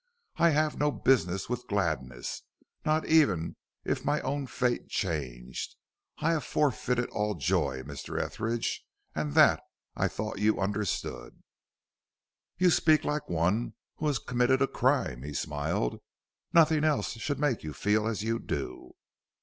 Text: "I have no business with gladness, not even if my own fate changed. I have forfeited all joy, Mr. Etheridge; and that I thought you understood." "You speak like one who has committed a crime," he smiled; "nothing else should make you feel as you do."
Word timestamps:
"I 0.37 0.49
have 0.49 0.79
no 0.79 0.89
business 0.91 1.47
with 1.47 1.67
gladness, 1.67 2.41
not 2.83 3.05
even 3.05 3.55
if 3.85 4.03
my 4.03 4.19
own 4.21 4.47
fate 4.47 4.87
changed. 4.87 5.75
I 6.17 6.31
have 6.31 6.43
forfeited 6.43 7.07
all 7.11 7.35
joy, 7.35 7.83
Mr. 7.83 8.19
Etheridge; 8.19 8.83
and 9.13 9.35
that 9.35 9.61
I 9.95 10.07
thought 10.07 10.39
you 10.39 10.59
understood." 10.59 11.43
"You 12.57 12.71
speak 12.71 13.03
like 13.03 13.29
one 13.29 13.75
who 13.97 14.07
has 14.07 14.17
committed 14.17 14.59
a 14.59 14.67
crime," 14.67 15.21
he 15.21 15.33
smiled; 15.35 16.01
"nothing 16.51 16.83
else 16.83 17.11
should 17.19 17.37
make 17.39 17.61
you 17.63 17.71
feel 17.71 18.07
as 18.07 18.23
you 18.23 18.39
do." 18.39 18.93